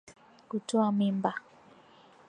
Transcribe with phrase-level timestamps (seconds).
[0.49, 1.31] Kutoka mimba